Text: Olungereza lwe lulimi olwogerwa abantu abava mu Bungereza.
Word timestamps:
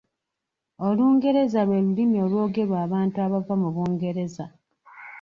Olungereza 0.87 1.59
lwe 1.67 1.79
lulimi 1.85 2.17
olwogerwa 2.25 2.77
abantu 2.85 3.17
abava 3.25 3.53
mu 3.61 3.69
Bungereza. 3.75 4.45